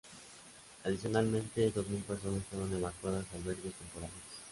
[0.83, 4.15] Adicionalmente, dos mil personas fueron evacuadas a albergues temporales.